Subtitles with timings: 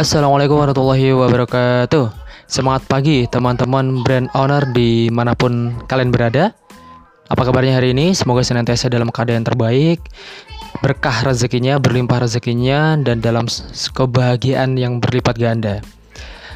[0.00, 2.08] Assalamualaikum warahmatullahi wabarakatuh.
[2.48, 6.56] Semangat pagi teman-teman brand owner di mana pun kalian berada.
[7.28, 8.16] Apa kabarnya hari ini?
[8.16, 10.00] Semoga senantiasa dalam keadaan terbaik
[10.80, 13.44] Berkah rezekinya, berlimpah rezekinya Dan dalam
[13.92, 15.84] kebahagiaan yang berlipat ganda.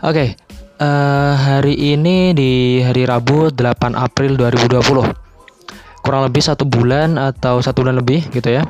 [0.00, 0.40] Oke,
[0.80, 7.84] uh, hari ini di hari Rabu 8 April 2020 Kurang lebih satu bulan atau satu
[7.84, 8.64] bulan lebih gitu ya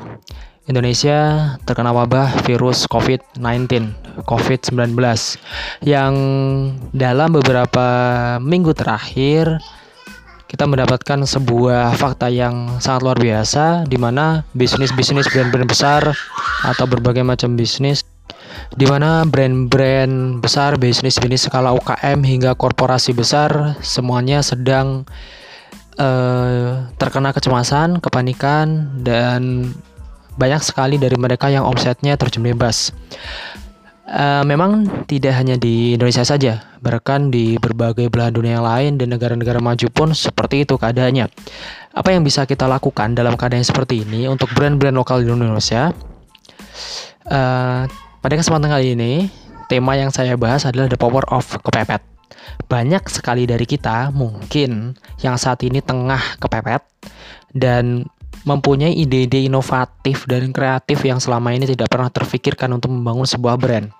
[0.67, 3.87] Indonesia terkena wabah virus COVID-19,
[4.27, 4.99] COVID-19
[5.87, 6.13] yang
[6.91, 7.87] dalam beberapa
[8.43, 9.63] minggu terakhir
[10.51, 16.03] kita mendapatkan sebuah fakta yang sangat luar biasa di mana bisnis-bisnis brand-brand besar
[16.63, 18.03] atau berbagai macam bisnis
[18.75, 25.07] di mana brand-brand besar, bisnis-bisnis skala UKM hingga korporasi besar semuanya sedang
[25.95, 29.71] uh, terkena kecemasan, kepanikan dan
[30.37, 32.93] banyak sekali dari mereka yang omsetnya terjun bebas.
[34.07, 39.11] Uh, memang tidak hanya di Indonesia saja, bahkan di berbagai belahan dunia yang lain dan
[39.11, 41.27] negara-negara maju pun seperti itu keadaannya.
[41.91, 45.91] Apa yang bisa kita lakukan dalam keadaan seperti ini untuk brand-brand lokal di Indonesia?
[47.27, 47.83] Uh,
[48.23, 49.27] pada kesempatan kali ini,
[49.67, 51.99] tema yang saya bahas adalah the power of kepepet.
[52.71, 56.79] Banyak sekali dari kita mungkin yang saat ini tengah kepepet
[57.51, 58.07] dan
[58.47, 63.91] mempunyai ide-ide inovatif dan kreatif yang selama ini tidak pernah terfikirkan untuk membangun sebuah brand.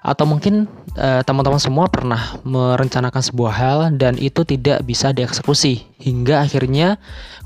[0.00, 0.64] Atau mungkin
[0.96, 6.96] eh, teman-teman semua pernah merencanakan sebuah hal dan itu tidak bisa dieksekusi hingga akhirnya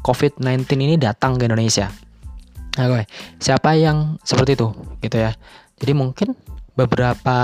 [0.06, 1.91] COVID-19 ini datang ke Indonesia.
[2.78, 3.11] Oke,
[3.42, 4.70] siapa yang seperti itu
[5.03, 5.34] gitu ya.
[5.83, 6.39] Jadi mungkin
[6.78, 7.39] beberapa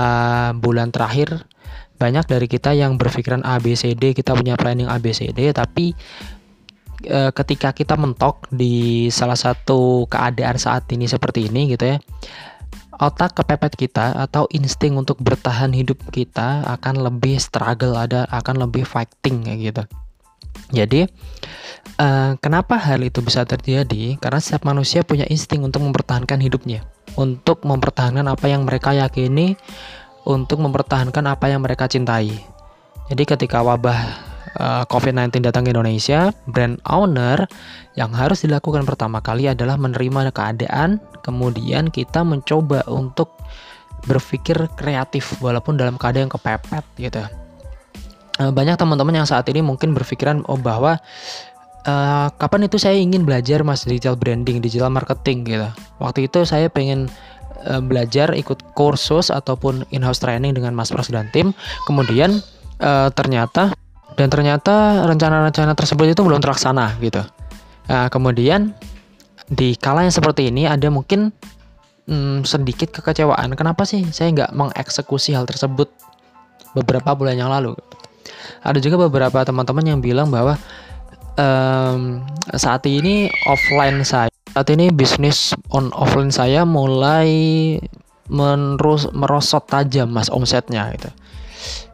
[0.55, 1.43] bulan terakhir
[1.99, 5.91] banyak dari kita yang berpikiran ABCD, kita punya planning ABCD tapi
[7.03, 11.97] e, ketika kita mentok di salah satu keadaan saat ini seperti ini gitu ya
[12.95, 18.87] otak kepepet kita atau insting untuk bertahan hidup kita akan lebih struggle ada akan lebih
[18.87, 19.83] fighting kayak gitu.
[20.71, 21.03] Jadi
[21.99, 24.15] uh, kenapa hal itu bisa terjadi?
[24.15, 29.55] Karena setiap manusia punya insting untuk mempertahankan hidupnya untuk mempertahankan apa yang mereka yakini
[30.27, 32.31] untuk mempertahankan apa yang mereka cintai.
[33.07, 37.45] Jadi ketika wabah eh, COVID-19 datang ke Indonesia, brand owner
[37.99, 43.31] yang harus dilakukan pertama kali adalah menerima keadaan, kemudian kita mencoba untuk
[44.05, 47.23] berpikir kreatif walaupun dalam keadaan yang kepepet gitu.
[48.35, 50.99] Uh, banyak teman-teman yang saat ini mungkin berpikiran oh bahwa
[51.87, 55.69] uh, kapan itu saya ingin belajar mas digital branding, digital marketing gitu.
[56.03, 57.07] Waktu itu saya pengen
[57.65, 61.49] belajar ikut kursus ataupun in-house training dengan Mas Pras dan tim.
[61.89, 62.37] Kemudian
[62.77, 63.73] uh, ternyata
[64.15, 67.23] dan ternyata rencana-rencana tersebut itu belum terlaksana gitu.
[67.91, 68.73] Nah, kemudian
[69.45, 71.29] di kala yang seperti ini ada mungkin
[72.09, 73.53] hmm, sedikit kekecewaan.
[73.53, 75.91] Kenapa sih saya nggak mengeksekusi hal tersebut
[76.73, 77.77] beberapa bulan yang lalu?
[78.65, 80.57] Ada juga beberapa teman-teman yang bilang bahwa
[81.37, 82.25] um,
[82.57, 87.29] saat ini offline saya, saat ini bisnis on offline saya mulai
[88.25, 91.13] menerus merosot tajam mas omsetnya gitu.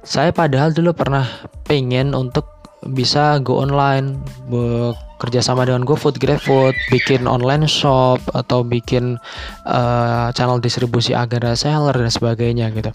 [0.01, 1.27] Saya padahal dulu pernah
[1.69, 2.49] pengen untuk
[2.89, 4.17] bisa go online
[4.49, 9.21] bekerja sama dengan GoFood, GrabFood, bikin online shop atau bikin
[9.69, 12.89] uh, channel distribusi agar seller dan sebagainya gitu.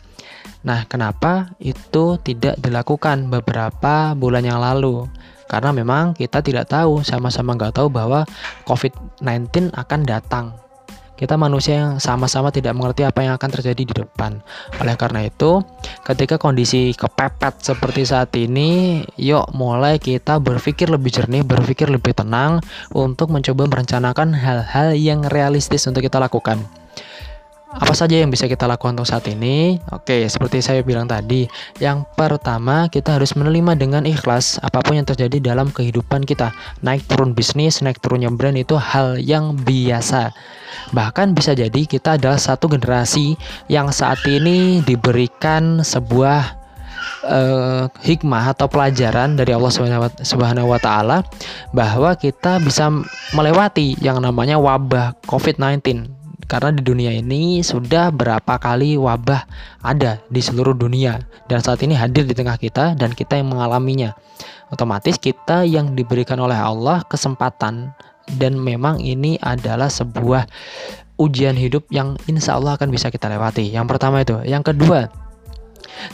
[0.67, 5.07] Nah, kenapa itu tidak dilakukan beberapa bulan yang lalu?
[5.47, 8.27] Karena memang kita tidak tahu, sama-sama nggak tahu bahwa
[8.67, 10.59] COVID-19 akan datang
[11.16, 14.41] kita manusia yang sama-sama tidak mengerti apa yang akan terjadi di depan.
[14.78, 15.65] Oleh karena itu,
[16.04, 22.60] ketika kondisi kepepet seperti saat ini, yuk mulai kita berpikir lebih jernih, berpikir lebih tenang
[22.93, 26.86] untuk mencoba merencanakan hal-hal yang realistis untuk kita lakukan.
[27.77, 29.77] Apa saja yang bisa kita lakukan untuk saat ini?
[29.93, 31.45] Oke, seperti saya bilang tadi,
[31.77, 36.57] yang pertama kita harus menerima dengan ikhlas apa pun yang terjadi dalam kehidupan kita.
[36.81, 40.33] Naik turun bisnis, naik turunnya brand itu hal yang biasa.
[40.97, 43.37] Bahkan bisa jadi kita adalah satu generasi
[43.69, 46.57] yang saat ini diberikan sebuah
[47.29, 49.72] uh, hikmah atau pelajaran dari Allah
[50.25, 51.29] Subhanahu wa taala
[51.77, 52.89] bahwa kita bisa
[53.37, 56.16] melewati yang namanya wabah COVID-19
[56.47, 59.47] karena di dunia ini sudah berapa kali wabah
[59.83, 61.19] ada di seluruh dunia
[61.51, 64.15] dan saat ini hadir di tengah kita dan kita yang mengalaminya.
[64.71, 67.95] Otomatis kita yang diberikan oleh Allah kesempatan
[68.39, 70.47] dan memang ini adalah sebuah
[71.19, 73.66] ujian hidup yang insya Allah akan bisa kita lewati.
[73.66, 75.07] Yang pertama itu, yang kedua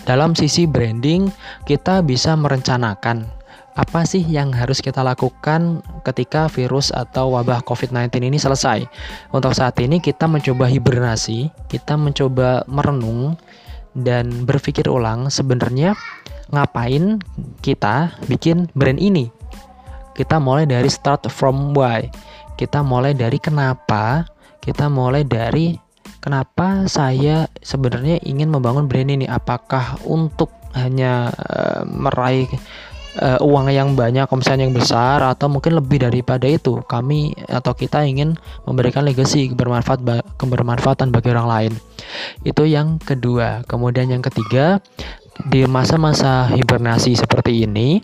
[0.04, 1.28] dalam sisi branding
[1.66, 3.41] kita bisa merencanakan
[3.72, 8.84] apa sih yang harus kita lakukan ketika virus atau wabah COVID-19 ini selesai?
[9.32, 13.40] Untuk saat ini kita mencoba hibernasi, kita mencoba merenung
[13.96, 15.96] dan berpikir ulang sebenarnya
[16.52, 17.16] ngapain
[17.64, 19.32] kita bikin brand ini.
[20.12, 22.12] Kita mulai dari start from why.
[22.60, 24.28] Kita mulai dari kenapa,
[24.60, 25.72] kita mulai dari
[26.20, 29.24] kenapa saya sebenarnya ingin membangun brand ini.
[29.24, 32.48] Apakah untuk hanya uh, meraih
[33.20, 36.80] uh, uang yang banyak, omset yang besar atau mungkin lebih daripada itu.
[36.86, 40.00] Kami atau kita ingin memberikan legacy bermanfaat
[40.40, 41.72] kebermanfaatan bagi orang lain.
[42.46, 43.66] Itu yang kedua.
[43.68, 44.80] Kemudian yang ketiga,
[45.48, 48.00] di masa-masa hibernasi seperti ini,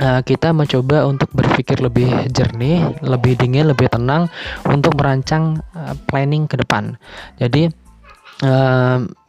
[0.00, 4.32] uh, kita mencoba untuk berpikir lebih jernih, lebih dingin, lebih tenang
[4.64, 6.96] untuk merancang uh, planning ke depan.
[7.36, 7.68] Jadi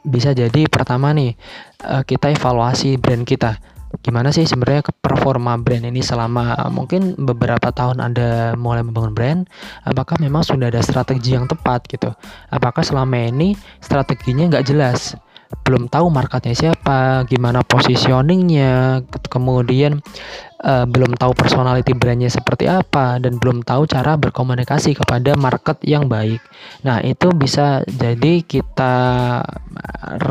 [0.03, 1.38] bisa jadi pertama nih
[1.80, 3.56] kita evaluasi brand kita
[4.05, 9.41] gimana sih sebenarnya performa brand ini selama mungkin beberapa tahun Anda mulai membangun brand
[9.81, 12.13] apakah memang sudah ada strategi yang tepat gitu?
[12.53, 15.17] Apakah selama ini strateginya nggak jelas?
[15.65, 20.05] Belum tahu marketnya siapa, gimana positioningnya, kemudian
[20.65, 26.09] uh, belum tahu personality brandnya seperti apa, dan belum tahu cara berkomunikasi kepada market yang
[26.09, 26.41] baik.
[26.81, 28.95] Nah itu bisa jadi kita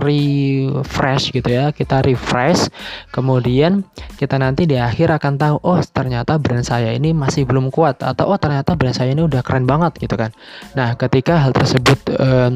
[0.03, 2.69] refresh gitu ya, kita refresh,
[3.15, 3.87] kemudian
[4.19, 8.35] kita nanti di akhir akan tahu, oh ternyata brand saya ini masih belum kuat, atau
[8.35, 10.35] oh ternyata brand saya ini udah keren banget gitu kan.
[10.75, 12.51] Nah ketika hal tersebut uh,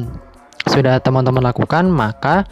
[0.67, 2.43] sudah teman-teman lakukan, maka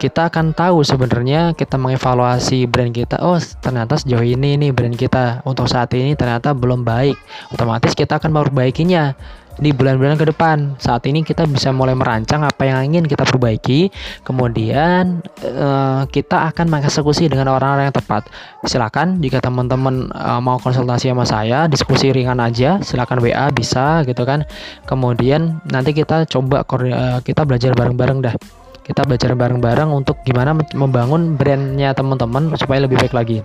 [0.00, 5.46] kita akan tahu sebenarnya kita mengevaluasi brand kita oh ternyata sejauh ini nih brand kita
[5.46, 7.14] untuk saat ini ternyata belum baik
[7.54, 9.14] otomatis kita akan memperbaikinya
[9.60, 10.78] di bulan-bulan ke depan.
[10.80, 13.92] Saat ini kita bisa mulai merancang apa yang ingin kita perbaiki,
[14.24, 18.30] kemudian uh, kita akan mengeksekusi dengan orang-orang yang tepat.
[18.64, 24.24] Silakan jika teman-teman uh, mau konsultasi sama saya, diskusi ringan aja, silakan WA bisa gitu
[24.24, 24.46] kan.
[24.88, 28.36] Kemudian nanti kita coba uh, kita belajar bareng-bareng dah.
[28.82, 33.38] Kita belajar bareng-bareng untuk gimana membangun brandnya teman-teman supaya lebih baik lagi.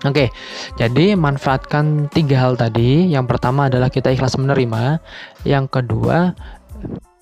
[0.00, 0.32] Oke,
[0.80, 3.12] jadi manfaatkan tiga hal tadi.
[3.12, 4.96] Yang pertama adalah kita ikhlas menerima.
[5.44, 6.32] Yang kedua,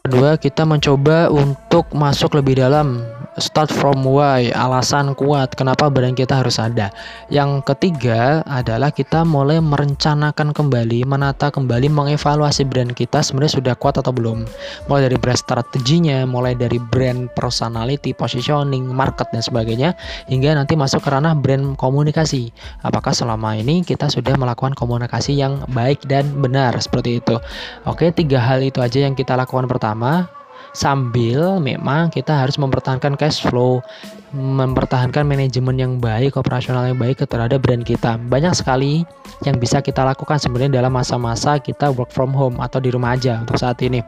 [0.07, 3.03] kedua kita mencoba untuk masuk lebih dalam
[3.39, 6.91] start from why, alasan kuat kenapa brand kita harus ada.
[7.31, 13.99] Yang ketiga adalah kita mulai merencanakan kembali, menata kembali, mengevaluasi brand kita sebenarnya sudah kuat
[13.99, 14.47] atau belum.
[14.87, 19.95] Mulai dari brand strateginya, mulai dari brand personality, positioning, market dan sebagainya
[20.31, 22.51] hingga nanti masuk ke ranah brand komunikasi.
[22.87, 27.41] Apakah selama ini kita sudah melakukan komunikasi yang baik dan benar seperti itu.
[27.89, 30.38] Oke, tiga hal itu aja yang kita lakukan pertama
[30.79, 33.83] sambil memang kita harus mempertahankan cash flow,
[34.31, 38.15] mempertahankan manajemen yang baik, operasional yang baik terhadap brand kita.
[38.31, 39.03] Banyak sekali
[39.43, 43.43] yang bisa kita lakukan sebenarnya dalam masa-masa kita work from home atau di rumah aja
[43.43, 43.99] untuk saat ini.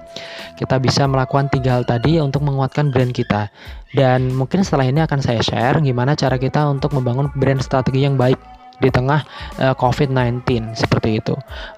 [0.55, 3.50] Kita bisa melakukan tiga hal tadi untuk menguatkan brand kita.
[3.90, 8.14] Dan mungkin setelah ini akan saya share gimana cara kita untuk membangun brand strategi yang
[8.14, 8.38] baik
[8.81, 9.26] di tengah
[9.61, 11.34] uh, eh, COVID-19 seperti itu.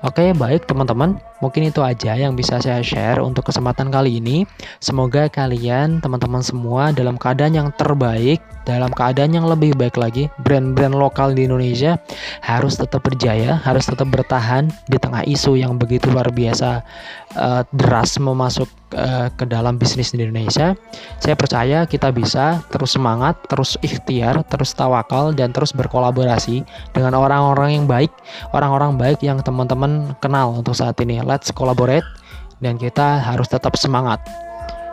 [0.06, 4.46] Oke, baik teman-teman, mungkin itu aja yang bisa saya share untuk kesempatan kali ini.
[4.78, 10.30] Semoga kalian teman-teman semua dalam keadaan yang terbaik, dalam keadaan yang lebih baik lagi.
[10.46, 11.98] Brand-brand lokal di Indonesia
[12.40, 16.86] harus tetap berjaya, harus tetap bertahan di tengah isu yang begitu luar biasa
[17.34, 20.78] uh, deras memasuk uh, ke dalam bisnis di Indonesia.
[21.18, 26.62] Saya percaya kita bisa terus semangat, terus ikhtiar, terus tawakal dan terus berkolaborasi
[26.94, 28.12] dengan orang-orang yang baik,
[28.54, 31.18] orang-orang baik yang teman-teman kenal untuk saat ini.
[31.32, 32.04] Let's collaborate
[32.60, 34.20] dan kita harus tetap semangat.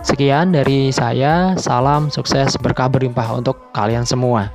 [0.08, 4.48] Sekian dari saya, salam sukses berkah berlimpah untuk kalian semua.